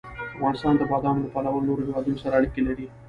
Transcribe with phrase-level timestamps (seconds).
[0.35, 2.85] افغانستان د بادامو له پلوه له نورو هېوادونو سره اړیکې لري.